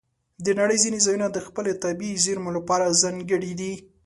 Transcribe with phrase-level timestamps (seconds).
[0.45, 3.73] د نړۍ ځینې ځایونه د خپلو طبیعي زیرمو لپاره ځانګړي دي.